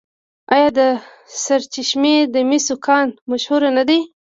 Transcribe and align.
آیا 0.53 0.69
د 0.79 0.81
سرچشمې 1.43 2.15
د 2.33 2.35
مسو 2.49 2.75
کان 2.85 3.07
مشهور 3.31 3.61
نه 3.77 3.83
دی؟ 3.89 3.99